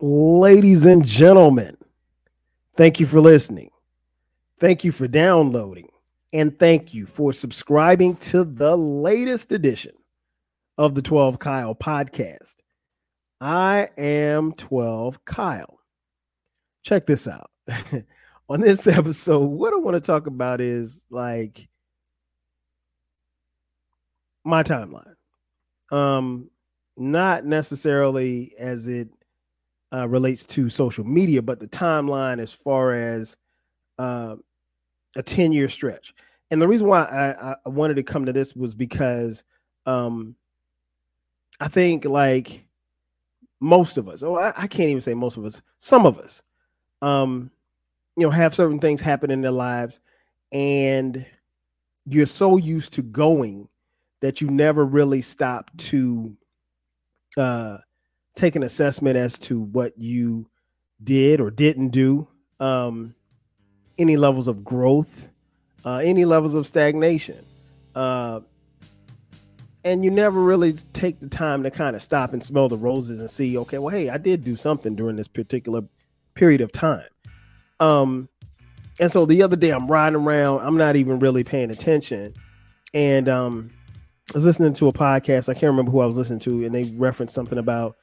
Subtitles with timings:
[0.00, 1.76] Ladies and gentlemen,
[2.76, 3.70] thank you for listening.
[4.60, 5.88] Thank you for downloading.
[6.32, 9.94] And thank you for subscribing to the latest edition
[10.76, 12.54] of the 12 Kyle podcast.
[13.40, 15.80] I am 12 Kyle.
[16.84, 17.50] Check this out.
[18.48, 21.68] On this episode, what I want to talk about is like
[24.44, 25.14] my timeline.
[25.90, 26.50] Um,
[26.96, 29.08] not necessarily as it
[29.92, 33.36] uh, relates to social media, but the timeline as far as
[33.98, 34.36] uh,
[35.16, 36.14] a 10 year stretch.
[36.50, 39.44] And the reason why I, I, wanted to come to this was because
[39.86, 40.34] um,
[41.60, 42.64] I think like
[43.60, 46.42] most of us, oh, I, I, can't even say most of us, some of us,
[47.02, 47.50] um,
[48.16, 50.00] you know, have certain things happen in their lives
[50.52, 51.26] and
[52.06, 53.68] you're so used to going
[54.20, 56.36] that you never really stop to
[57.36, 57.78] uh,
[58.38, 60.48] take an assessment as to what you
[61.02, 62.28] did or didn't do,
[62.60, 63.14] um,
[63.98, 65.30] any levels of growth,
[65.84, 67.44] uh, any levels of stagnation.
[67.94, 68.40] Uh,
[69.84, 73.20] and you never really take the time to kind of stop and smell the roses
[73.20, 75.82] and see, okay, well, hey, I did do something during this particular
[76.34, 77.08] period of time.
[77.80, 78.28] Um,
[79.00, 82.34] and so the other day I'm riding around, I'm not even really paying attention.
[82.92, 83.70] And um,
[84.32, 85.48] I was listening to a podcast.
[85.48, 87.96] I can't remember who I was listening to, and they referenced something about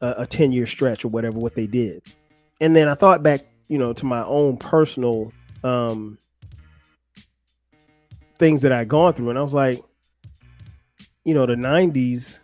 [0.00, 2.02] a, a 10 year stretch or whatever, what they did.
[2.60, 5.32] And then I thought back, you know, to my own personal
[5.62, 6.18] um,
[8.38, 9.30] things that I'd gone through.
[9.30, 9.82] And I was like,
[11.24, 12.40] you know, the 90s,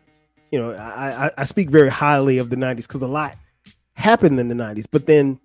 [0.50, 3.36] you know, I, I, I speak very highly of the 90s because a lot
[3.94, 4.84] happened in the 90s.
[4.90, 5.40] But then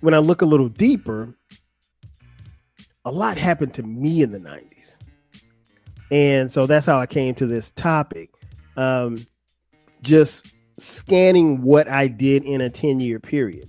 [0.00, 1.34] when I look a little deeper,
[3.04, 4.98] a lot happened to me in the 90s.
[6.10, 8.30] And so that's how I came to this topic.
[8.76, 9.26] Um,
[10.02, 10.46] just
[10.78, 13.68] scanning what I did in a 10 year period.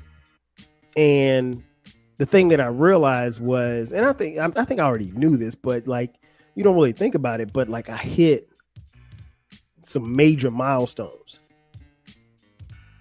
[0.95, 1.63] And
[2.17, 5.56] the thing that I realized was, and I think I, think I already knew this,
[5.56, 6.16] but like
[6.56, 8.50] you don't really think about it, but like I hit
[9.85, 11.40] some major milestones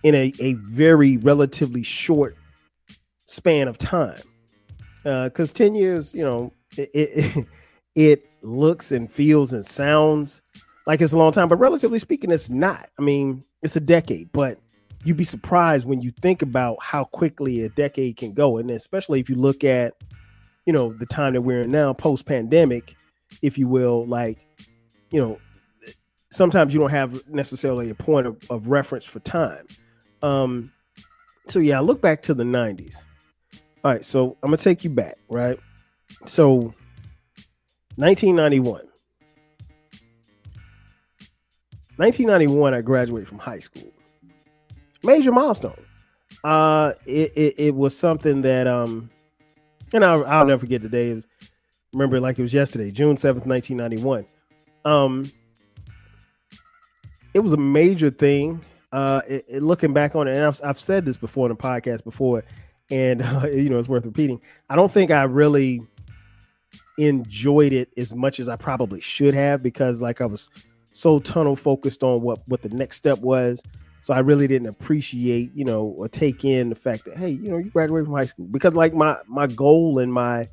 [0.03, 2.37] in a, a very relatively short
[3.27, 4.23] span of time.
[5.03, 7.47] Because uh, 10 years, you know, it, it,
[7.95, 10.43] it looks and feels and sounds
[10.87, 12.89] like it's a long time, but relatively speaking, it's not.
[12.99, 14.59] I mean, it's a decade, but
[15.05, 18.59] you'd be surprised when you think about how quickly a decade can go.
[18.59, 19.95] And especially if you look at,
[20.65, 22.97] you know, the time that we're in now, post pandemic,
[23.43, 24.39] if you will, like,
[25.11, 25.39] you know,
[26.31, 29.67] sometimes you don't have necessarily a point of, of reference for time.
[30.23, 30.73] Um,
[31.49, 32.97] so yeah, I look back to the 90s.
[33.85, 35.59] All right, so I'm gonna take you back, right?
[36.25, 36.75] So
[37.97, 38.86] 1991.
[41.97, 43.91] 1991, I graduated from high school.
[45.03, 45.83] Major milestone.
[46.45, 49.11] Uh, it, it, it was something that um,
[49.93, 51.23] and I'll, I'll never forget the day.
[51.93, 54.27] Remember, like it was yesterday, June 7th, 1991.
[54.85, 55.31] Um,
[57.35, 58.61] it was a major thing.
[58.93, 61.63] Uh, it, it, looking back on it, and I've, I've said this before in the
[61.63, 62.45] podcast before,
[62.91, 64.41] and uh, you know it's worth repeating.
[64.69, 65.83] I don't think I really
[66.99, 70.49] enjoyed it as much as I probably should have because, like, I was
[70.97, 73.63] so tunnel focused on what what the next step was.
[74.01, 77.51] So I really didn't appreciate, you know, or take in the fact that hey, you
[77.51, 80.49] know, you graduated from high school because like my my goal and my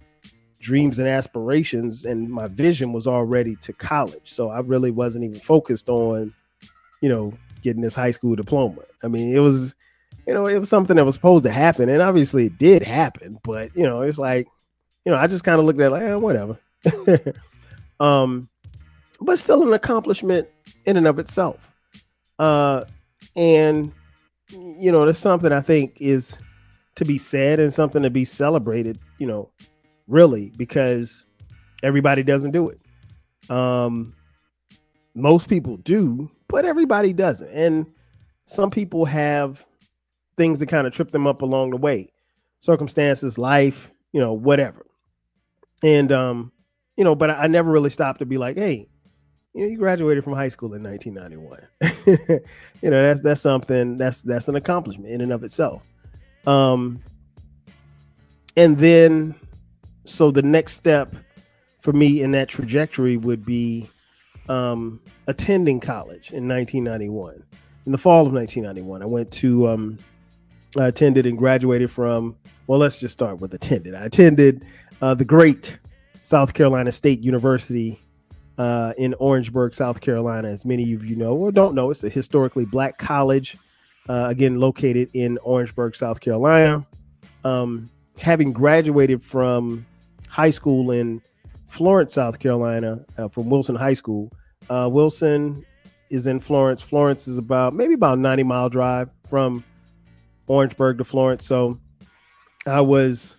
[0.59, 4.31] dreams and aspirations and my vision was already to college.
[4.31, 6.33] So I really wasn't even focused on,
[7.01, 8.81] you know, getting this high school diploma.
[9.01, 9.75] I mean, it was,
[10.27, 13.39] you know, it was something that was supposed to happen, and obviously it did happen.
[13.43, 14.47] But you know, it's like,
[15.05, 16.59] you know, I just kind of looked at like, eh, whatever.
[18.01, 18.49] um,
[19.23, 20.47] but still an accomplishment
[20.85, 21.71] in and of itself.
[22.39, 22.85] Uh,
[23.35, 23.91] and
[24.49, 26.37] you know, there's something I think is
[26.95, 28.99] to be said and something to be celebrated.
[29.17, 29.49] You know,
[30.07, 31.25] really because
[31.81, 32.79] everybody doesn't do it.
[33.49, 34.15] Um,
[35.15, 37.85] most people do, but everybody doesn't, and
[38.45, 39.65] some people have
[40.37, 42.09] things that kind of trip them up along the way,
[42.59, 44.85] circumstances, life, you know, whatever.
[45.83, 46.51] And um,
[46.97, 48.87] you know, but I, I never really stopped to be like, hey,
[49.53, 52.41] you know, you graduated from high school in 1991.
[52.81, 55.83] you know, that's that's something that's that's an accomplishment in and of itself.
[56.47, 57.01] Um,
[58.57, 59.35] and then,
[60.05, 61.15] so the next step
[61.79, 63.89] for me in that trajectory would be
[64.49, 67.43] um, attending college in 1991.
[67.85, 69.99] In the fall of 1991, I went to um,
[70.77, 72.35] I attended and graduated from.
[72.65, 73.93] Well, let's just start with attended.
[73.93, 74.65] I attended
[75.01, 75.77] uh, the great
[76.21, 77.99] South Carolina State University
[78.57, 80.49] uh, in Orangeburg, South Carolina.
[80.49, 83.57] As many of you know or don't know, it's a historically black college
[84.09, 86.85] uh, again located in Orangeburg, South Carolina.
[87.43, 87.89] Um,
[88.19, 89.85] having graduated from
[90.27, 91.21] high school in
[91.67, 94.31] Florence, South Carolina, uh, from Wilson High School.
[94.69, 95.65] Uh, Wilson
[96.09, 96.81] is in Florence.
[96.81, 99.63] Florence is about maybe about 90 mile drive from
[100.47, 101.45] Orangeburg to Florence.
[101.45, 101.79] So
[102.67, 103.37] I was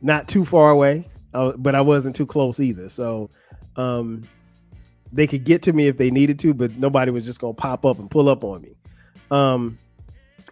[0.00, 1.08] not too far away,
[1.56, 2.88] but I wasn't too close either.
[2.88, 3.30] So
[3.76, 4.24] um,
[5.12, 7.60] they could get to me if they needed to, but nobody was just going to
[7.60, 8.76] pop up and pull up on me.
[9.30, 9.78] Um,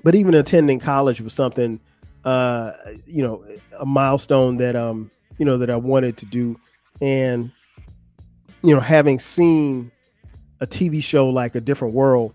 [0.03, 1.81] but even attending college was something,
[2.25, 2.73] uh,
[3.07, 3.45] you know,
[3.79, 6.59] a milestone that, um, you know, that I wanted to do.
[7.01, 7.51] And,
[8.63, 9.91] you know, having seen
[10.61, 12.35] a TV show like A Different World,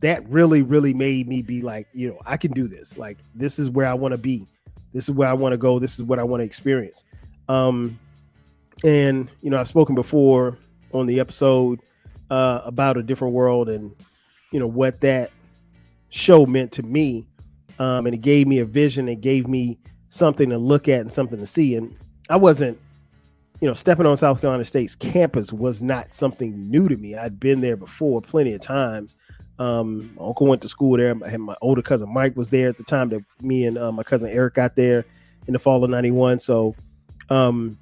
[0.00, 2.96] that really, really made me be like, you know, I can do this.
[2.96, 4.46] Like, this is where I want to be.
[4.92, 5.78] This is where I want to go.
[5.78, 7.04] This is what I want to experience.
[7.48, 7.98] Um,
[8.84, 10.58] and you know, I've spoken before
[10.92, 11.80] on the episode
[12.30, 13.94] uh, about a different world and
[14.52, 15.30] you know what that
[16.10, 17.26] show meant to me.
[17.78, 19.08] Um, and it gave me a vision.
[19.08, 19.78] It gave me
[20.08, 21.76] something to look at and something to see.
[21.76, 21.94] And
[22.28, 22.78] I wasn't,
[23.60, 27.14] you know, stepping on South Carolina State's campus was not something new to me.
[27.14, 29.16] I'd been there before plenty of times.
[29.58, 31.14] Um, my uncle went to school there.
[31.24, 33.90] I had my older cousin Mike was there at the time that me and uh,
[33.90, 35.04] my cousin Eric got there
[35.46, 36.38] in the fall of '91.
[36.40, 36.76] So,
[37.30, 37.78] um,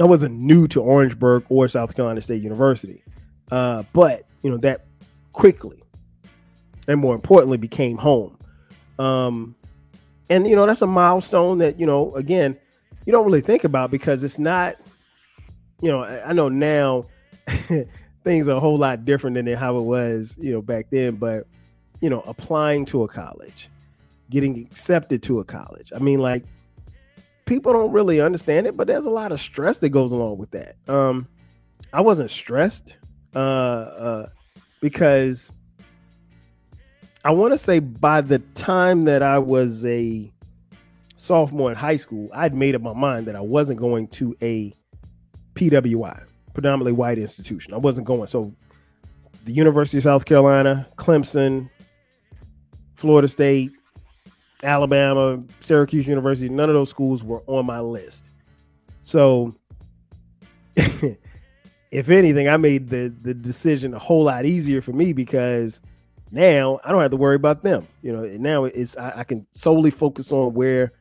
[0.00, 3.02] I wasn't new to Orangeburg or South Carolina State University,
[3.50, 4.86] uh, but you know that
[5.32, 5.82] quickly,
[6.88, 8.36] and more importantly, became home.
[8.98, 9.54] Um,
[10.30, 12.56] and you know that's a milestone that you know again
[13.06, 14.76] you don't really think about because it's not.
[15.80, 17.06] You know, I, I know now
[18.24, 21.16] things are a whole lot different than how it was, you know, back then.
[21.16, 21.46] But
[22.00, 23.68] you know, applying to a college,
[24.30, 25.92] getting accepted to a college.
[25.94, 26.44] I mean, like
[27.44, 30.50] people don't really understand it, but there's a lot of stress that goes along with
[30.52, 30.76] that.
[30.88, 31.28] Um,
[31.92, 32.96] I wasn't stressed
[33.34, 34.28] uh, uh,
[34.80, 35.52] because
[37.24, 40.30] I want to say by the time that I was a
[41.16, 44.74] sophomore in high school, I'd made up my mind that I wasn't going to a
[45.54, 47.74] PWI predominantly white institution.
[47.74, 48.26] I wasn't going.
[48.26, 48.54] So
[49.44, 51.68] the University of South Carolina, Clemson,
[52.94, 53.72] Florida State,
[54.64, 58.24] Alabama, Syracuse University, none of those schools were on my list.
[59.02, 59.54] So
[60.76, 65.80] if anything, I made the the decision a whole lot easier for me because
[66.30, 67.86] now I don't have to worry about them.
[68.02, 70.92] You know, now it's I, I can solely focus on where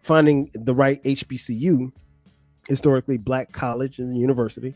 [0.00, 1.92] finding the right HBCU
[2.68, 4.74] historically black college and university,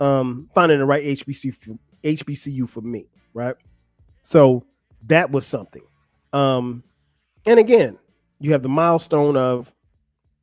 [0.00, 3.56] um, finding the right HBCU for, HBCU for me, right?
[4.22, 4.64] So
[5.06, 5.82] that was something.
[6.32, 6.82] Um,
[7.46, 7.98] and again,
[8.40, 9.72] you have the milestone of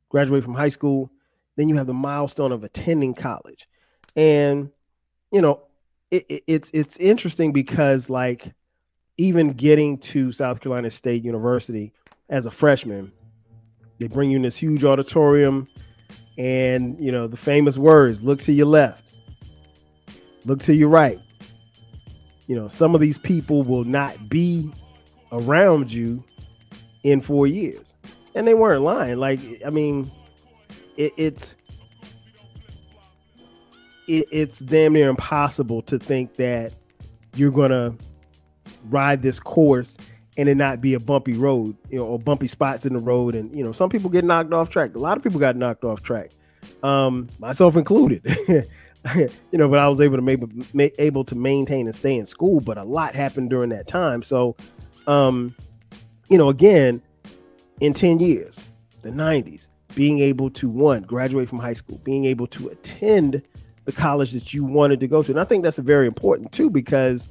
[0.08, 1.10] graduating from high school,
[1.56, 3.68] then you have the milestone of attending college,
[4.14, 4.70] and
[5.32, 5.62] you know
[6.10, 8.52] it, it, it's it's interesting because like
[9.18, 11.92] even getting to South Carolina State University
[12.28, 13.12] as a freshman,
[13.98, 15.68] they bring you in this huge auditorium
[16.38, 19.02] and you know the famous words look to your left
[20.44, 21.18] look to your right.
[22.46, 24.70] You know some of these people will not be
[25.32, 26.22] around you
[27.06, 27.94] in four years
[28.34, 30.10] and they weren't lying like i mean
[30.96, 31.56] it, it's
[34.08, 36.72] it, it's damn near impossible to think that
[37.36, 37.94] you're gonna
[38.88, 39.96] ride this course
[40.36, 43.34] and it not be a bumpy road, you know, or bumpy spots in the road.
[43.34, 44.94] And you know, some people get knocked off track.
[44.94, 46.30] A lot of people got knocked off track,
[46.82, 48.22] um, myself included.
[49.14, 50.22] you know, but I was able to
[50.74, 52.60] make, able to maintain and stay in school.
[52.60, 54.22] But a lot happened during that time.
[54.22, 54.56] So,
[55.06, 55.54] um,
[56.28, 57.02] you know, again,
[57.80, 58.64] in ten years,
[59.02, 63.42] the '90s, being able to one graduate from high school, being able to attend
[63.84, 66.70] the college that you wanted to go to, and I think that's very important too
[66.70, 67.28] because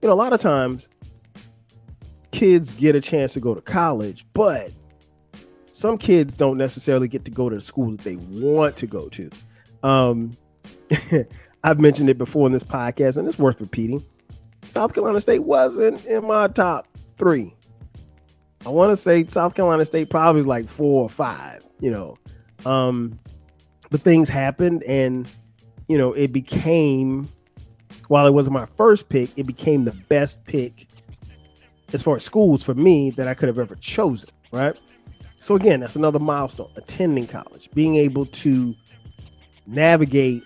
[0.00, 0.88] you know a lot of times
[2.32, 4.72] kids get a chance to go to college, but
[5.72, 9.08] some kids don't necessarily get to go to the school that they want to go
[9.10, 9.30] to.
[9.82, 10.36] Um,
[11.64, 14.04] I've mentioned it before in this podcast, and it's worth repeating.
[14.68, 17.54] South Carolina State wasn't in my top three.
[18.64, 22.16] I want to say South Carolina State probably is like four or five, you know.
[22.64, 23.18] Um,
[23.90, 25.28] but things happened, and
[25.88, 27.28] you know, it became
[28.08, 30.86] while it wasn't my first pick, it became the best pick
[31.92, 34.78] as far as schools for me that I could have ever chosen, right?
[35.40, 38.74] So again, that's another milestone, attending college, being able to
[39.66, 40.42] navigate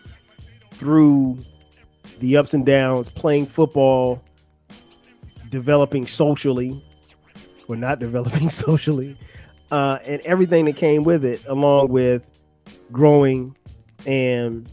[0.73, 1.39] through
[2.21, 4.23] the ups and downs, playing football,
[5.51, 6.83] developing socially,
[7.69, 9.17] or not developing socially,
[9.71, 12.27] uh, and everything that came with it, along with
[12.93, 13.57] growing
[14.07, 14.69] and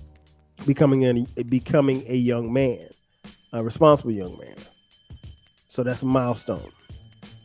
[0.66, 2.88] becoming a becoming a young man,
[3.52, 4.56] a responsible young man.
[5.68, 6.72] So that's a milestone.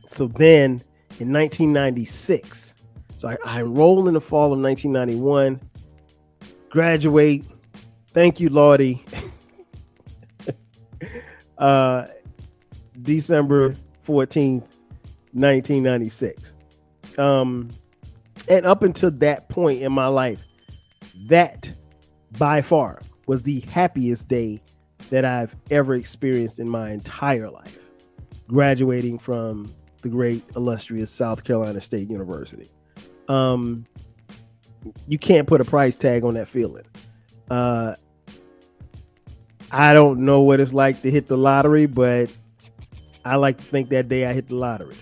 [0.06, 0.82] So then
[1.18, 2.74] in 1996,
[3.16, 5.60] so I, I enrolled in the fall of 1991,
[6.70, 7.44] graduate.
[8.12, 9.04] Thank you, Lordy.
[11.58, 12.06] uh,
[13.02, 13.76] December
[14.06, 14.64] 14th,
[15.40, 16.54] 1996.
[17.18, 17.70] Um,
[18.48, 20.44] and up until that point in my life,
[21.26, 21.70] that
[22.38, 24.60] by far was the happiest day
[25.10, 27.78] that I've ever experienced in my entire life,
[28.46, 32.70] graduating from the great illustrious South Carolina State University.
[33.28, 33.86] Um,
[35.06, 36.84] you can't put a price tag on that feeling.
[37.50, 37.94] Uh,
[39.70, 42.30] I don't know what it's like to hit the lottery, but
[43.24, 44.96] I like to think that day I hit the lottery.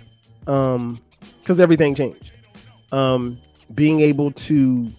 [0.46, 1.00] Um,
[1.40, 2.32] because everything changed.
[2.92, 3.38] Um,
[3.74, 4.90] being able to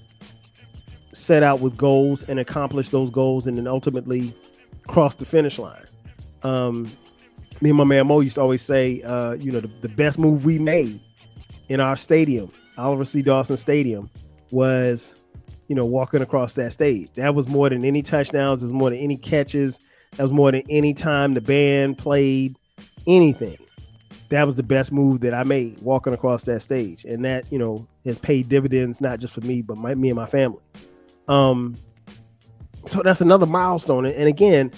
[1.14, 4.34] set out with goals and accomplish those goals and then ultimately
[4.88, 5.86] cross the finish line.
[6.44, 6.92] Um,
[7.60, 10.20] me and my man Mo used to always say, uh, you know, the, the best
[10.20, 11.00] move we made
[11.70, 13.22] in our stadium, Oliver C.
[13.22, 14.10] Dawson Stadium,
[14.52, 15.16] was,
[15.68, 17.10] you know, walking across that stage.
[17.16, 19.80] That was more than any touchdowns, it was more than any catches,
[20.16, 22.56] that was more than any time the band played
[23.06, 23.58] anything.
[24.30, 27.06] That was the best move that I made walking across that stage.
[27.06, 30.16] And that, you know, has paid dividends not just for me, but my, me and
[30.18, 30.62] my family.
[31.28, 31.78] Um,
[32.86, 34.06] so that's another milestone.
[34.06, 34.72] And again,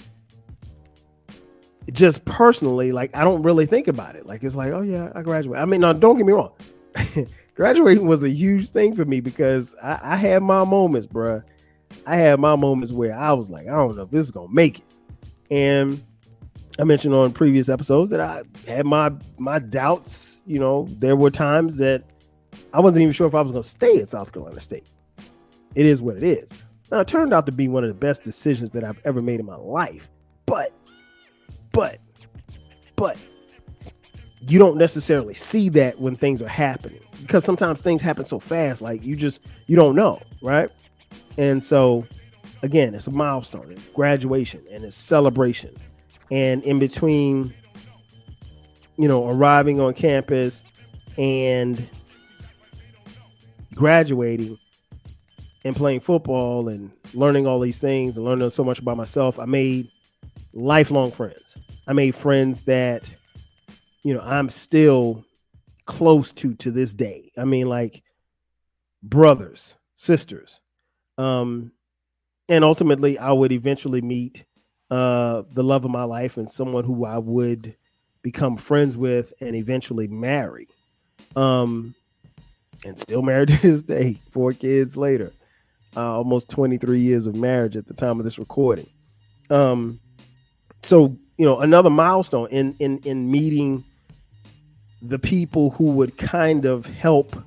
[1.92, 4.26] just personally, like I don't really think about it.
[4.26, 5.62] Like it's like, oh yeah, I graduated.
[5.62, 6.52] I mean, don't get me wrong.
[7.54, 11.42] Graduating was a huge thing for me because I, I had my moments, bruh.
[12.06, 14.52] I had my moments where I was like, I don't know if this is gonna
[14.52, 14.84] make it.
[15.50, 16.02] And
[16.80, 20.42] I mentioned on previous episodes that I had my my doubts.
[20.46, 22.04] You know, there were times that
[22.72, 24.86] I wasn't even sure if I was gonna stay at South Carolina State.
[25.74, 26.50] It is what it is.
[26.90, 29.40] Now, it turned out to be one of the best decisions that I've ever made
[29.40, 30.08] in my life.
[30.46, 30.72] But
[31.72, 31.98] but,
[32.96, 33.16] but
[34.48, 38.82] you don't necessarily see that when things are happening because sometimes things happen so fast,
[38.82, 40.70] like you just you don't know, right?
[41.36, 42.06] And so,
[42.62, 45.76] again, it's a milestone, it's graduation, and it's celebration,
[46.30, 47.52] and in between,
[48.96, 50.64] you know, arriving on campus
[51.16, 51.88] and
[53.74, 54.58] graduating
[55.64, 59.44] and playing football and learning all these things and learning so much about myself, I
[59.44, 59.90] made
[60.52, 61.56] lifelong friends.
[61.86, 63.10] I made friends that,
[64.02, 65.24] you know, I'm still
[65.86, 67.32] close to to this day.
[67.36, 68.02] I mean, like
[69.02, 70.60] brothers, sisters.
[71.18, 71.72] Um,
[72.48, 74.44] and ultimately I would eventually meet
[74.90, 77.76] uh the love of my life and someone who I would
[78.22, 80.68] become friends with and eventually marry.
[81.36, 81.94] Um
[82.84, 85.32] and still married to this day, four kids later.
[85.96, 88.88] Uh, almost 23 years of marriage at the time of this recording.
[89.48, 90.00] Um
[90.82, 93.84] so you know another milestone in in in meeting
[95.02, 97.42] the people who would kind of help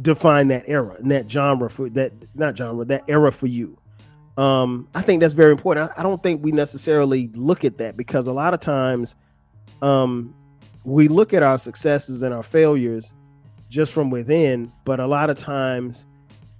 [0.00, 3.78] define that era and that genre for that not genre that era for you
[4.38, 5.90] um i think that's very important.
[5.90, 9.14] I, I, don't think we necessarily look at that because a lot of times
[9.82, 10.34] um
[10.84, 13.12] we look at our successes and our failures
[13.68, 16.06] just from within but a lot of times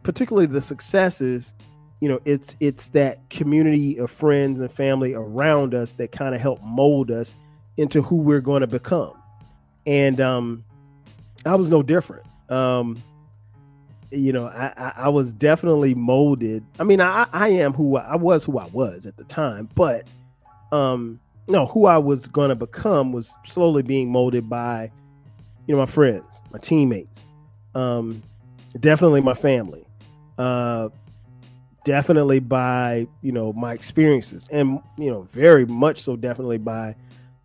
[0.03, 1.55] particularly the successes
[2.03, 6.41] you know it's it's that community of friends and family around us that kind of
[6.41, 7.37] help mold us
[7.77, 9.15] into who we're going to become.
[9.87, 10.65] And um
[11.47, 12.27] i was no different.
[12.49, 13.01] Um
[14.13, 18.13] you know I, I, I was definitely molded i mean i i am who I,
[18.13, 20.07] I was who i was at the time but
[20.71, 24.91] um no who i was going to become was slowly being molded by
[25.67, 27.27] you know my friends my teammates
[27.75, 28.23] um
[28.81, 29.87] definitely my family
[30.39, 30.89] uh
[31.85, 36.95] definitely by you know my experiences and you know very much so definitely by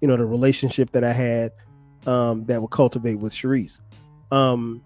[0.02, 1.52] you know the relationship that i had
[2.06, 3.80] um that would cultivate with Sharice.
[4.32, 4.82] um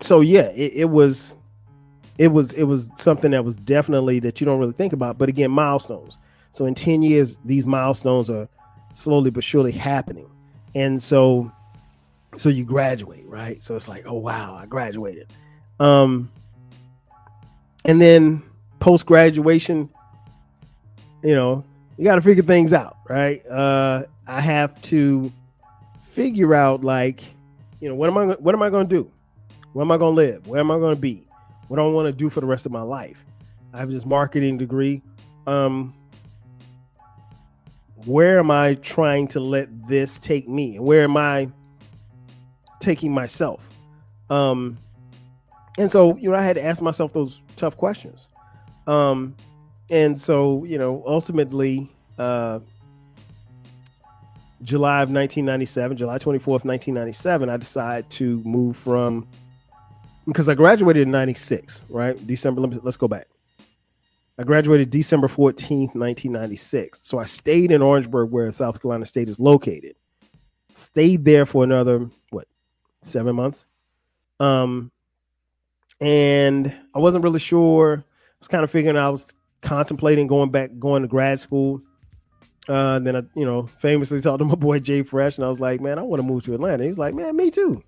[0.00, 1.34] so yeah it, it was
[2.18, 5.28] it was it was something that was definitely that you don't really think about but
[5.28, 6.18] again milestones
[6.50, 8.48] so in 10 years these milestones are
[8.94, 10.28] slowly but surely happening
[10.74, 11.50] and so
[12.36, 15.32] so you graduate right so it's like oh wow i graduated
[15.78, 16.30] um
[17.84, 18.42] and then
[18.78, 19.88] post graduation,
[21.22, 21.64] you know,
[21.96, 23.46] you got to figure things out, right?
[23.46, 25.30] Uh, I have to
[26.02, 27.22] figure out like,
[27.80, 29.10] you know, what am I what am I to do?
[29.72, 30.46] Where am I going to live?
[30.46, 31.26] Where am I going to be?
[31.68, 33.24] What do I want to do for the rest of my life?
[33.72, 35.02] I have this marketing degree.
[35.46, 35.94] Um,
[38.04, 40.78] where am I trying to let this take me?
[40.78, 41.48] Where am I
[42.80, 43.68] taking myself?
[44.28, 44.78] Um,
[45.78, 48.28] and so, you know, I had to ask myself those tough questions.
[48.86, 49.36] Um,
[49.90, 52.60] and so, you know, ultimately, uh,
[54.62, 59.26] July of 1997, July 24th, 1997, I decided to move from
[60.30, 62.24] because I graduated in 96, right?
[62.24, 63.26] December, let us go back.
[64.38, 67.00] I graduated December 14th, 1996.
[67.02, 69.96] So I stayed in Orangeburg, where South Carolina State is located.
[70.72, 72.46] Stayed there for another, what,
[73.02, 73.66] seven months?
[74.38, 74.92] Um,
[76.00, 77.96] and I wasn't really sure.
[77.98, 81.82] I was kind of figuring I was contemplating going back, going to grad school.
[82.68, 85.48] Uh, and then I, you know, famously talked to my boy Jay Fresh, and I
[85.48, 87.82] was like, "Man, I want to move to Atlanta." He was like, "Man, me too."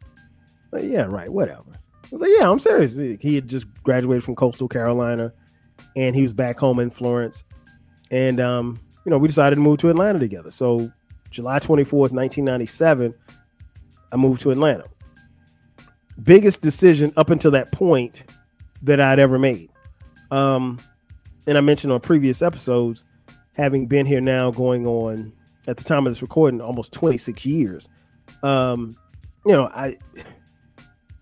[0.72, 1.78] Like, yeah, right, whatever.
[2.12, 5.32] I was like, "Yeah, I'm serious." He had just graduated from Coastal Carolina,
[5.96, 7.42] and he was back home in Florence,
[8.10, 10.50] and um, you know, we decided to move to Atlanta together.
[10.50, 10.92] So,
[11.30, 13.14] July 24th, 1997,
[14.12, 14.84] I moved to Atlanta.
[16.22, 18.24] Biggest decision up until that point
[18.82, 19.70] that I'd ever made.
[20.30, 20.78] Um,
[21.46, 23.04] and I mentioned on previous episodes,
[23.54, 25.32] having been here now going on
[25.66, 27.88] at the time of this recording almost 26 years.
[28.42, 28.96] Um,
[29.44, 29.98] you know, I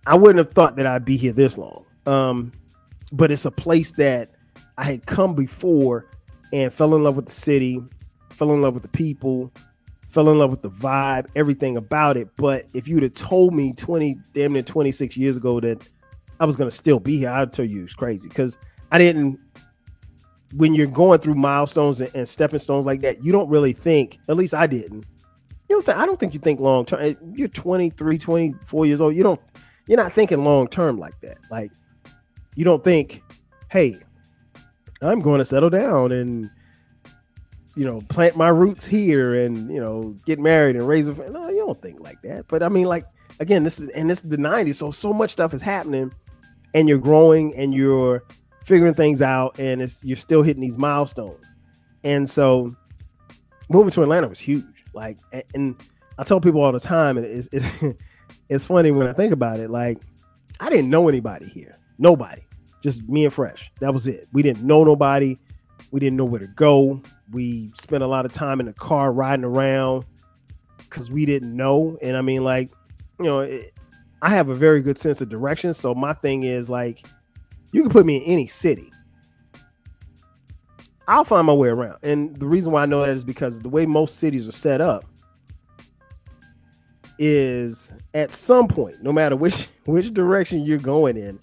[0.06, 1.84] I wouldn't have thought that I'd be here this long.
[2.06, 2.52] Um,
[3.12, 4.30] but it's a place that
[4.78, 6.06] I had come before
[6.52, 7.82] and fell in love with the city,
[8.30, 9.52] fell in love with the people,
[10.08, 12.28] fell in love with the vibe, everything about it.
[12.36, 15.86] But if you'd have told me 20, damn near 26 years ago that
[16.40, 18.56] I was gonna still be here, I'd tell you it's crazy because
[18.90, 19.38] I didn't
[20.54, 24.36] when you're going through milestones and, stepping stones like that, you don't really think, at
[24.36, 25.04] least I didn't.
[25.68, 27.16] You don't think, I don't think you think long term.
[27.34, 29.14] You're 23, 24 years old.
[29.14, 29.40] You don't,
[29.90, 31.38] you're not thinking long term like that.
[31.50, 31.70] Like,
[32.54, 33.22] you don't think,
[33.70, 33.98] hey,
[35.02, 36.50] I'm going to settle down and,
[37.76, 41.32] you know, plant my roots here and, you know, get married and raise a family.
[41.32, 42.46] No, you don't think like that.
[42.48, 43.04] But I mean, like,
[43.40, 44.76] again, this is, and this is the 90s.
[44.76, 46.12] So, so much stuff is happening
[46.72, 48.22] and you're growing and you're,
[48.64, 51.44] figuring things out, and it's you're still hitting these milestones.
[52.04, 52.74] And so,
[53.68, 54.84] moving to Atlanta was huge.
[54.94, 55.18] Like,
[55.54, 55.76] and
[56.18, 57.66] I tell people all the time, and it's it's,
[58.50, 59.70] it's funny when I think about it.
[59.70, 59.98] Like,
[60.58, 62.42] I didn't know anybody here, nobody,
[62.82, 63.72] just me and Fresh.
[63.80, 64.28] That was it.
[64.32, 65.38] We didn't know nobody.
[65.92, 67.00] We didn't know where to go.
[67.30, 70.04] We spent a lot of time in the car riding around
[70.78, 71.96] because we didn't know.
[72.02, 72.70] And I mean, like,
[73.18, 73.72] you know, it,
[74.20, 75.72] I have a very good sense of direction.
[75.72, 77.06] So my thing is like
[77.72, 78.92] you can put me in any city.
[81.08, 81.98] I'll find my way around.
[82.02, 84.80] And the reason why I know that is because the way most cities are set
[84.80, 85.04] up
[87.20, 91.38] is at some point, no matter which which direction you're going in,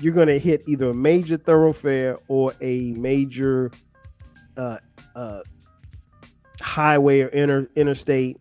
[0.00, 3.70] you're going to hit either a major thoroughfare or a major
[4.56, 4.78] uh,
[5.14, 5.40] uh,
[6.60, 8.38] highway or inter, interstate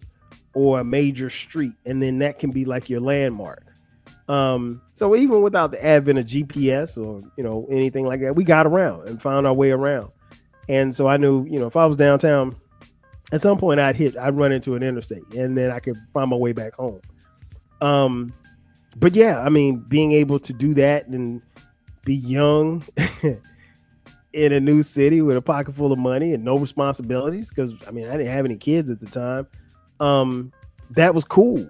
[0.56, 3.66] or a major street, and then that can be like your landmark.
[4.28, 8.44] Um, so even without the advent of GPS or you know anything like that, we
[8.44, 10.12] got around and found our way around.
[10.70, 12.56] And so I knew, you know, if I was downtown,
[13.34, 16.30] at some point I'd hit, I'd run into an interstate, and then I could find
[16.30, 17.02] my way back home.
[17.82, 18.34] Um,
[18.96, 21.42] but yeah, I mean, being able to do that and
[22.06, 22.86] be young
[24.34, 27.92] in a new city with a pocket full of money and no responsibilities, because I
[27.92, 29.48] mean, I didn't have any kids at the time.
[30.00, 30.54] Um,
[30.92, 31.68] that was cool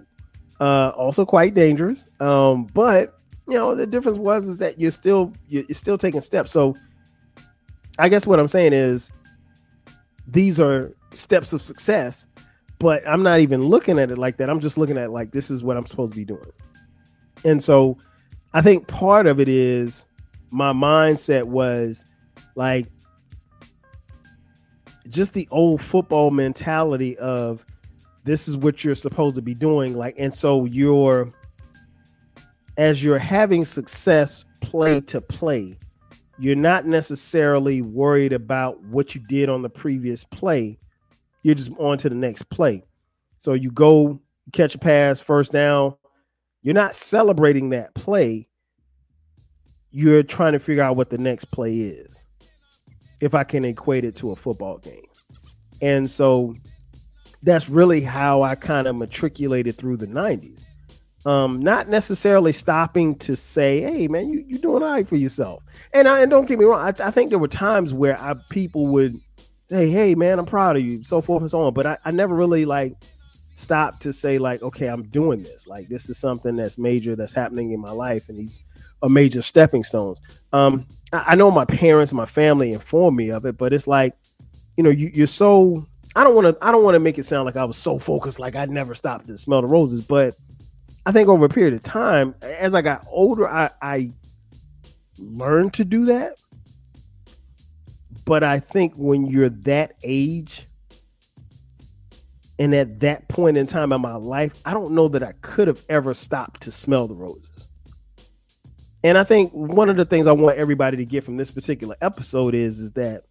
[0.60, 2.08] uh, also quite dangerous.
[2.20, 6.50] Um, but you know, the difference was is that you're still you're still taking steps.
[6.50, 6.74] So
[7.98, 9.10] I guess what I'm saying is
[10.26, 12.26] these are steps of success,
[12.78, 14.50] but I'm not even looking at it like that.
[14.50, 16.52] I'm just looking at like this is what I'm supposed to be doing.
[17.44, 17.98] And so
[18.52, 20.06] I think part of it is
[20.50, 22.04] my mindset was
[22.54, 22.86] like
[25.08, 27.64] just the old football mentality of
[28.24, 31.32] this is what you're supposed to be doing like and so you're
[32.78, 35.76] as you're having success play to play
[36.38, 40.78] you're not necessarily worried about what you did on the previous play
[41.44, 42.82] you're just on to the next play
[43.38, 44.20] so you go
[44.52, 45.94] catch a pass first down
[46.62, 48.48] you're not celebrating that play
[49.92, 52.26] you're trying to figure out what the next play is
[53.20, 55.06] if i can equate it to a football game
[55.80, 56.54] and so
[57.44, 60.64] that's really how I kind of matriculated through the 90s.
[61.26, 65.62] Um, not necessarily stopping to say, "Hey, man, you you're doing all right for yourself."
[65.94, 68.34] And I, and don't get me wrong, I, I think there were times where I
[68.50, 69.18] people would
[69.68, 71.74] say, "Hey, man, I'm proud of you," so forth and so on.
[71.74, 72.94] But I, I never really like
[73.54, 75.66] stopped to say like, "Okay, I'm doing this.
[75.66, 78.62] Like, this is something that's major that's happening in my life, and these
[79.02, 80.20] are major stepping stones."
[80.52, 84.14] Um, I, I know my parents, my family informed me of it, but it's like,
[84.76, 87.24] you know, you, you're so I don't want to I don't want to make it
[87.24, 90.34] sound like I was so focused like I'd never stopped to smell the roses, but
[91.06, 94.10] I think over a period of time, as I got older, I, I
[95.18, 96.38] learned to do that.
[98.24, 100.66] But I think when you're that age,
[102.58, 105.66] And at that point in time in my life, I don't know that I could
[105.66, 107.66] have ever stopped to smell the roses.
[109.02, 111.96] And I think one of the things I want everybody to get from this particular
[112.00, 113.24] episode is, is that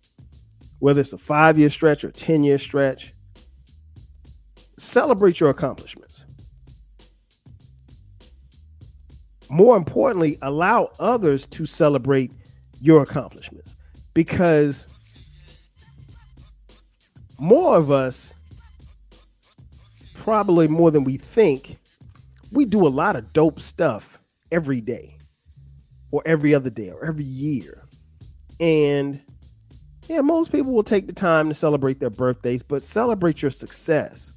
[0.79, 3.13] whether it's a five year stretch or 10 year stretch,
[4.77, 6.25] celebrate your accomplishments.
[9.49, 12.31] More importantly, allow others to celebrate
[12.81, 13.72] your accomplishments
[14.13, 14.87] because
[17.39, 18.33] more of us,
[20.13, 21.77] probably more than we think,
[22.51, 24.19] we do a lot of dope stuff
[24.51, 25.17] every day
[26.11, 27.83] or every other day or every year.
[28.59, 29.19] And
[30.07, 34.33] yeah, most people will take the time to celebrate their birthdays, but celebrate your success.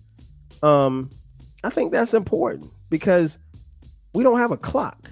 [0.62, 1.10] Um,
[1.62, 3.38] I think that's important because
[4.14, 5.10] we don't have a clock.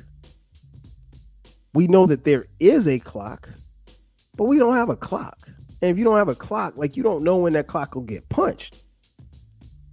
[1.75, 3.51] We know that there is a clock,
[4.37, 5.49] but we don't have a clock.
[5.83, 8.03] And if you don't have a clock, like you don't know when that clock will
[8.03, 8.83] get punched.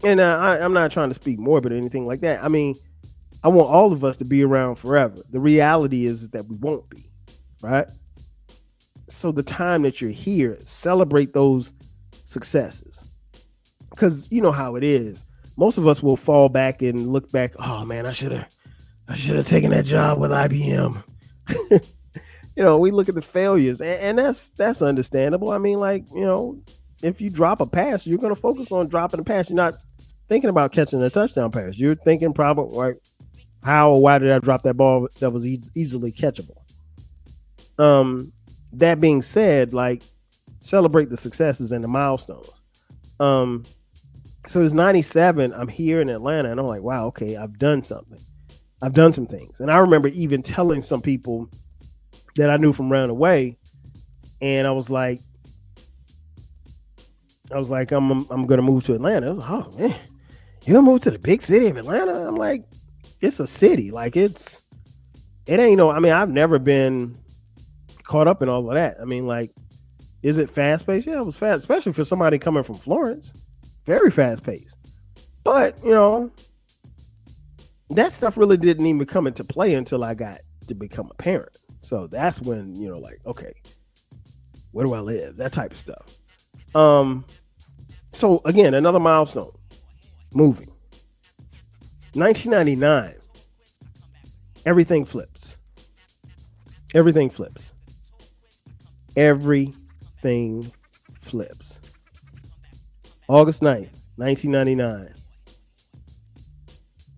[0.04, 2.43] And uh, I, I'm not trying to speak morbid or anything like that.
[2.43, 2.75] I mean,
[3.43, 5.17] I want all of us to be around forever.
[5.30, 7.06] The reality is that we won't be,
[7.62, 7.88] right?
[9.10, 11.73] So the time that you're here, celebrate those
[12.23, 13.04] successes.
[13.89, 15.25] Because you know how it is.
[15.58, 18.47] Most of us will fall back and look back, oh man, I should have
[19.08, 21.04] I should have taken that job with IBM.
[22.62, 25.50] you know, we look at the failures, and, and, that's that's understandable.
[25.50, 26.62] I mean, like you know,
[27.02, 29.50] if you drop a pass, you're going to focus on dropping a pass.
[29.50, 29.74] You're not
[30.30, 31.76] thinking about catching a touchdown pass.
[31.76, 32.97] You're thinking probably like,
[33.63, 36.58] how or why did I drop that ball that was e- easily catchable?
[37.80, 38.32] Um,
[38.74, 40.04] that being said, like
[40.60, 42.47] celebrate the successes and the milestones.
[43.19, 43.65] Um,
[44.47, 45.52] so it's 97.
[45.52, 48.19] I'm here in Atlanta, and I'm like, wow, okay, I've done something.
[48.84, 49.62] I've done some things.
[49.62, 51.50] And I remember even telling some people
[52.36, 53.58] that I knew from running away,
[54.41, 55.20] and I was like,
[57.52, 59.34] I was like, I'm I'm, gonna move to Atlanta.
[59.34, 60.00] Like, oh man,
[60.63, 62.28] you gonna move to the big city of Atlanta?
[62.28, 62.65] I'm like,
[63.20, 63.91] it's a city.
[63.91, 64.62] Like it's
[65.46, 65.91] it ain't no.
[65.91, 67.17] I mean, I've never been
[68.04, 68.98] caught up in all of that.
[69.02, 69.52] I mean, like,
[70.24, 71.08] is it fast paced?
[71.08, 73.34] Yeah, it was fast, especially for somebody coming from Florence.
[73.86, 74.78] Very fast paced.
[75.44, 76.32] But you know,
[77.89, 81.58] that stuff really didn't even come into play until I got to become a parent.
[81.82, 83.54] So that's when, you know, like, okay,
[84.72, 85.38] where do I live?
[85.38, 86.17] That type of stuff.
[86.76, 87.26] Um,
[88.12, 89.52] so again, another milestone.
[90.34, 90.72] Moving.
[92.13, 93.15] 1999.
[94.65, 95.58] Everything flips.
[96.94, 97.74] Everything flips.
[99.15, 100.72] Everything
[101.20, 101.80] flips.
[103.28, 105.13] August 9th, 1999.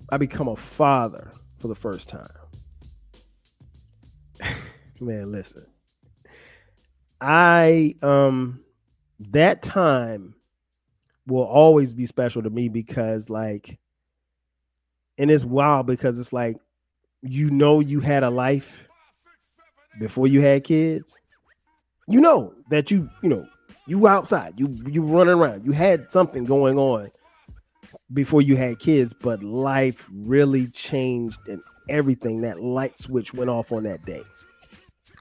[0.09, 2.27] I become a father for the first time.
[5.03, 5.65] Man, listen.
[7.19, 8.61] I um
[9.19, 10.35] that time
[11.27, 13.79] will always be special to me because like
[15.17, 16.57] and it's wild because it's like
[17.21, 18.87] you know you had a life
[19.99, 21.17] before you had kids.
[22.07, 23.47] You know that you, you know,
[23.87, 27.11] you outside, you you running around, you had something going on
[28.11, 32.41] before you had kids, but life really changed and everything.
[32.41, 34.23] That light switch went off on that day.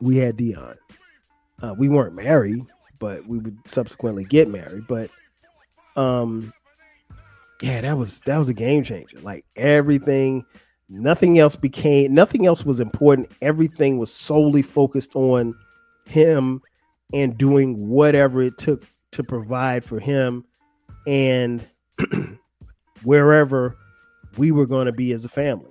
[0.02, 0.76] We had Dion.
[1.62, 2.66] Uh, we weren't married,
[2.98, 4.88] but we would subsequently get married.
[4.88, 5.10] But
[5.94, 6.52] um,
[7.62, 9.20] yeah, that was that was a game changer.
[9.20, 10.44] Like everything,
[10.88, 13.30] nothing else became nothing else was important.
[13.40, 15.54] Everything was solely focused on
[16.06, 16.60] him
[17.14, 20.44] and doing whatever it took to provide for him
[21.06, 21.64] and
[23.04, 23.76] wherever
[24.36, 25.70] we were going to be as a family.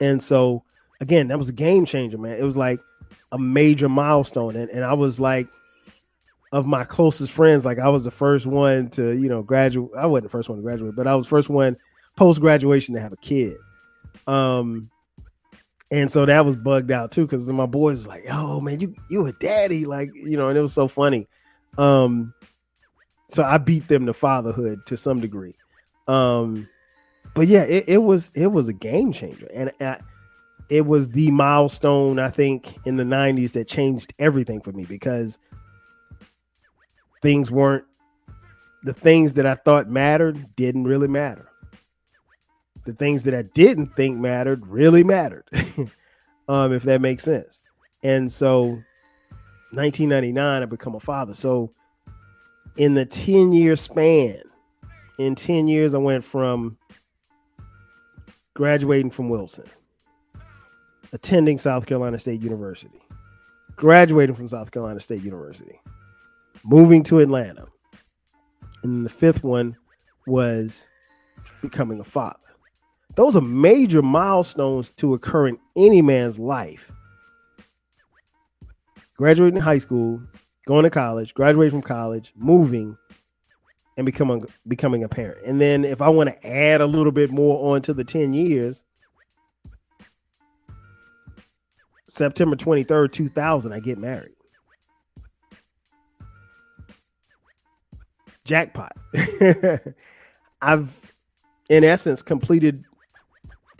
[0.00, 0.64] And so,
[1.02, 2.38] again, that was a game changer, man.
[2.38, 2.80] It was like
[3.32, 4.56] a major milestone.
[4.56, 5.48] And, and I was like,
[6.52, 9.90] of my closest friends, like I was the first one to, you know, graduate.
[9.96, 11.76] I wasn't the first one to graduate, but I was first one
[12.16, 13.56] post graduation to have a kid.
[14.26, 14.90] Um,
[15.90, 18.94] and so that was bugged out too, because my boys was like, "Oh man, you
[19.08, 21.26] you a daddy!" Like you know, and it was so funny.
[21.78, 22.34] Um,
[23.30, 25.54] so I beat them to fatherhood to some degree.
[26.06, 26.68] Um,
[27.34, 30.00] but yeah, it, it was it was a game changer, and I,
[30.68, 35.38] it was the milestone I think in the '90s that changed everything for me because
[37.22, 37.84] things weren't
[38.82, 41.50] the things that I thought mattered didn't really matter.
[42.84, 45.44] The things that I didn't think mattered really mattered,
[46.48, 47.60] um, if that makes sense.
[48.02, 48.82] And so,
[49.72, 51.34] 1999, I become a father.
[51.34, 51.72] So,
[52.76, 54.40] in the 10 year span
[55.18, 56.78] in 10 years, I went from
[58.54, 59.66] graduating from Wilson,
[61.12, 63.00] attending South Carolina State University,
[63.76, 65.80] graduating from South Carolina State University,
[66.64, 67.66] moving to Atlanta.
[68.82, 69.76] And the fifth one
[70.26, 70.88] was
[71.62, 72.38] becoming a father.
[73.14, 76.92] Those are major milestones to occur in any man's life.
[79.16, 80.22] Graduating high school,
[80.66, 82.96] going to college, graduating from college, moving,
[83.96, 85.44] and becoming becoming a parent.
[85.44, 88.84] And then if I want to add a little bit more onto the 10 years,
[92.08, 94.32] September 23rd, 2000, I get married.
[98.44, 98.96] Jackpot.
[100.62, 101.12] I've,
[101.68, 102.84] in essence, completed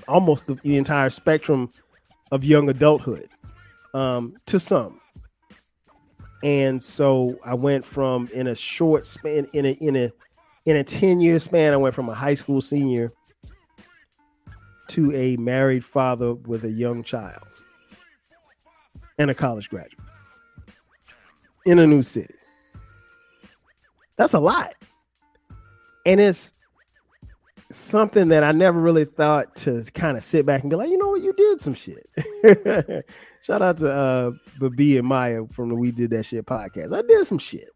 [0.06, 1.72] almost the, the entire spectrum
[2.30, 3.30] of young adulthood
[3.94, 5.00] um, to some.
[6.42, 10.12] And so I went from in a short span, in a in a
[10.66, 13.12] in a 10 year span, I went from a high school senior
[14.88, 17.42] to a married father with a young child
[19.18, 19.98] and a college graduate
[21.66, 22.34] in a new city.
[24.16, 24.74] That's a lot.
[26.06, 26.52] And it's
[27.70, 30.98] something that I never really thought to kind of sit back and be like, you
[30.98, 32.06] know what, you did some shit.
[33.42, 36.96] Shout out to uh Babi and Maya from the We Did That Shit podcast.
[36.96, 37.68] I did some shit.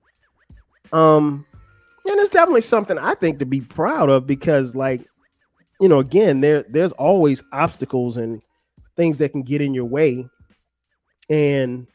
[0.92, 1.46] Um,
[2.05, 5.07] and it's definitely something I think to be proud of because, like,
[5.81, 8.42] you know, again, there there's always obstacles and
[8.96, 10.28] things that can get in your way
[11.30, 11.87] and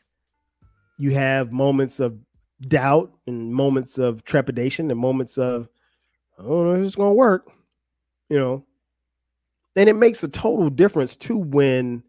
[0.98, 2.18] you have moments of
[2.62, 5.70] doubt and moments of trepidation and moments of
[6.40, 7.50] I don't know if it's gonna work,
[8.30, 8.64] you know.
[9.76, 12.04] And it makes a total difference too when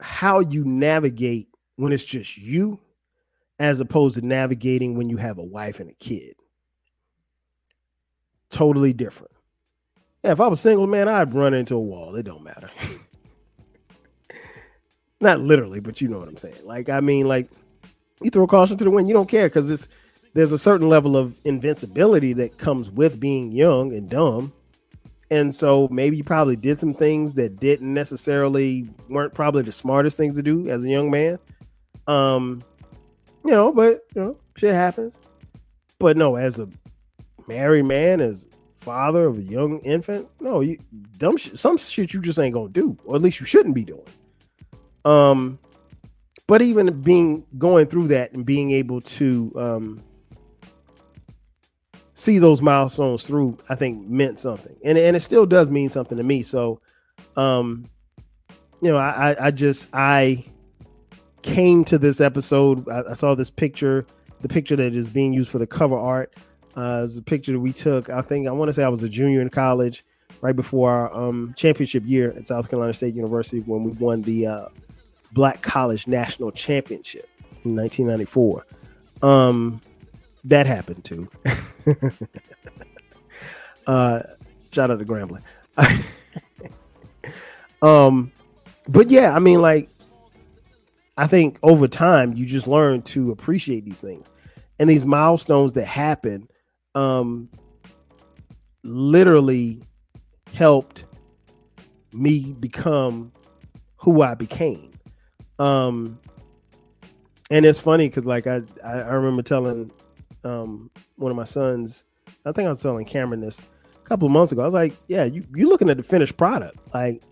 [0.00, 2.80] how you navigate when it's just you
[3.58, 6.34] as opposed to navigating when you have a wife and a kid.
[8.50, 9.32] Totally different.
[10.24, 12.14] Yeah, if I was single, man, I'd run into a wall.
[12.16, 12.70] It don't matter.
[15.20, 16.64] Not literally, but you know what I'm saying.
[16.64, 17.48] Like, I mean, like
[18.22, 19.88] you throw caution to the wind, you don't care because it's
[20.34, 24.52] there's a certain level of invincibility that comes with being young and dumb.
[25.30, 30.16] And so maybe you probably did some things that didn't necessarily weren't probably the smartest
[30.16, 31.38] things to do as a young man.
[32.06, 32.62] Um,
[33.44, 35.14] you know, but you know, shit happens.
[35.98, 36.68] But no, as a
[37.46, 40.78] married man, as father of a young infant, no, you
[41.18, 43.84] dumb shit, some shit you just ain't gonna do, or at least you shouldn't be
[43.84, 44.06] doing.
[45.08, 45.58] Um,
[46.46, 50.02] but even being going through that and being able to um,
[52.12, 56.18] see those milestones through, I think meant something, and and it still does mean something
[56.18, 56.42] to me.
[56.42, 56.80] So,
[57.36, 57.86] um,
[58.82, 60.44] you know, I I just I
[61.40, 62.86] came to this episode.
[62.88, 64.06] I, I saw this picture,
[64.42, 66.34] the picture that is being used for the cover art.
[66.76, 68.08] Uh, is a picture that we took.
[68.08, 70.04] I think I want to say I was a junior in college,
[70.42, 74.46] right before our um, championship year at South Carolina State University when we won the
[74.46, 74.68] uh,
[75.32, 77.28] Black College National Championship
[77.64, 78.66] in 1994.
[79.22, 79.80] Um,
[80.44, 81.28] that happened too.
[83.86, 84.22] uh,
[84.72, 85.42] shout out to Grambling.
[87.82, 88.32] um,
[88.88, 89.88] but yeah, I mean, like,
[91.16, 94.24] I think over time you just learn to appreciate these things
[94.78, 96.48] and these milestones that happen.
[96.94, 97.50] Um,
[98.82, 99.82] literally
[100.54, 101.04] helped
[102.12, 103.32] me become
[103.96, 104.90] who I became.
[105.58, 106.18] Um,
[107.50, 109.90] and it's funny because like I, I, remember telling
[110.44, 112.04] um one of my sons,
[112.44, 114.62] I think I was telling Cameron this a couple of months ago.
[114.62, 117.22] I was like, yeah, you you're looking at the finished product, like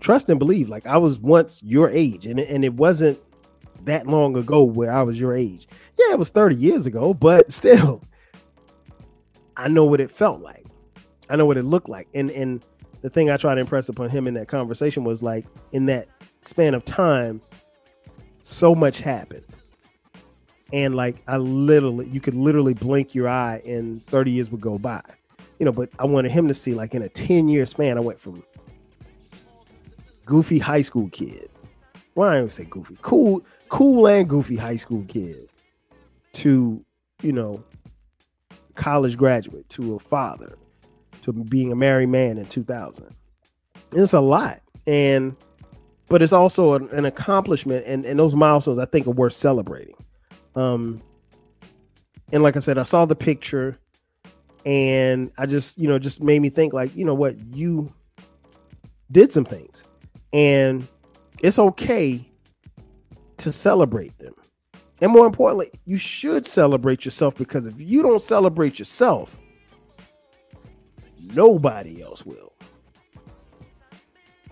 [0.00, 0.68] trust and believe.
[0.68, 3.18] Like I was once your age, and and it wasn't
[3.84, 5.68] that long ago where I was your age.
[5.98, 8.02] Yeah, it was 30 years ago, but still,
[9.56, 10.64] I know what it felt like.
[11.28, 12.08] I know what it looked like.
[12.14, 12.64] And and
[13.02, 16.08] the thing I tried to impress upon him in that conversation was like in that
[16.42, 17.40] span of time,
[18.42, 19.44] so much happened.
[20.72, 24.78] And like I literally, you could literally blink your eye and 30 years would go
[24.78, 25.02] by.
[25.58, 28.00] You know, but I wanted him to see like in a 10 year span, I
[28.00, 28.42] went from
[30.24, 31.48] goofy high school kid.
[32.14, 35.48] Why well, I don't say goofy, cool, cool and goofy high school kid
[36.34, 36.84] to,
[37.22, 37.62] you know,
[38.74, 40.56] college graduate, to a father,
[41.22, 43.14] to being a married man in 2000.
[43.92, 44.60] It's a lot.
[44.86, 45.36] And
[46.08, 49.94] but it's also an, an accomplishment and, and those milestones I think are worth celebrating.
[50.54, 51.02] Um,
[52.32, 53.78] and like I said, I saw the picture
[54.64, 57.92] and I just, you know, just made me think like, you know what, you
[59.10, 59.84] did some things
[60.32, 60.86] and
[61.42, 62.24] it's okay
[63.38, 64.34] to celebrate them.
[65.00, 69.36] And more importantly, you should celebrate yourself because if you don't celebrate yourself,
[71.34, 72.51] nobody else will.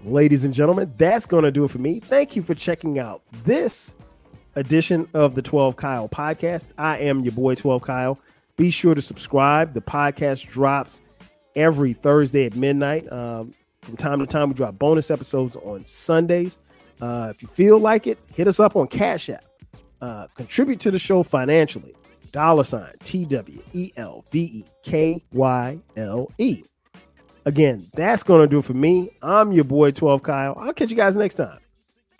[0.04, 2.00] Ladies and gentlemen, that's going to do it for me.
[2.00, 3.94] Thank you for checking out this
[4.54, 6.68] edition of the 12 Kyle podcast.
[6.78, 8.18] I am your boy 12 Kyle.
[8.56, 9.74] Be sure to subscribe.
[9.74, 11.02] The podcast drops
[11.54, 13.10] every Thursday at midnight.
[13.12, 16.58] Um, from time to time, we drop bonus episodes on Sundays.
[17.00, 19.44] Uh, if you feel like it, hit us up on Cash App.
[20.00, 21.94] Uh, contribute to the show financially.
[22.32, 26.62] Dollar sign T W E L V E K Y L E.
[27.50, 29.10] Again, that's going to do it for me.
[29.20, 30.56] I'm your boy 12 Kyle.
[30.56, 31.58] I'll catch you guys next time.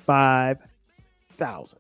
[0.05, 1.79] 5,000.